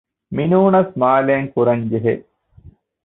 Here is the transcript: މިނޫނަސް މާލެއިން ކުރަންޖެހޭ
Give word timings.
މިނޫނަސް 0.35 0.93
މާލެއިން 1.01 1.49
ކުރަންޖެހޭ 1.53 2.13